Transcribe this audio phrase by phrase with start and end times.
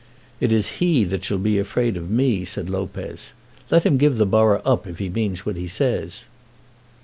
[0.39, 3.33] "It is he that shall be afraid of me," said Lopez.
[3.69, 6.25] "Let him give the borough up if he means what he says."